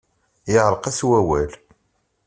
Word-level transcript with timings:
Yeɛreq-as 0.53 0.99
wawal. 1.07 1.51